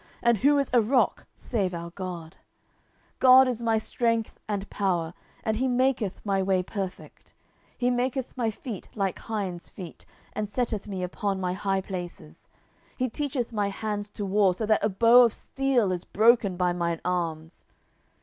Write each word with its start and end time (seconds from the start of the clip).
and 0.23 0.39
who 0.39 0.57
is 0.57 0.71
a 0.73 0.81
rock, 0.81 1.27
save 1.35 1.75
our 1.75 1.91
God? 1.91 2.37
10:022:033 3.19 3.19
God 3.19 3.47
is 3.47 3.61
my 3.61 3.77
strength 3.77 4.39
and 4.49 4.67
power: 4.71 5.13
and 5.43 5.57
he 5.57 5.67
maketh 5.67 6.19
my 6.25 6.41
way 6.41 6.63
perfect. 6.63 7.35
10:022:034 7.73 7.75
He 7.77 7.89
maketh 7.91 8.33
my 8.35 8.49
feet 8.49 8.89
like 8.95 9.19
hinds' 9.19 9.69
feet: 9.69 10.07
and 10.33 10.49
setteth 10.49 10.87
me 10.87 11.03
upon 11.03 11.39
my 11.39 11.53
high 11.53 11.81
places. 11.81 12.47
10:022:035 12.93 12.93
He 12.97 13.09
teacheth 13.09 13.53
my 13.53 13.67
hands 13.69 14.09
to 14.09 14.25
war; 14.25 14.55
so 14.55 14.65
that 14.65 14.83
a 14.83 14.89
bow 14.89 15.21
of 15.21 15.31
steel 15.33 15.91
is 15.91 16.03
broken 16.03 16.57
by 16.57 16.73
mine 16.73 16.99
arms. 17.05 17.65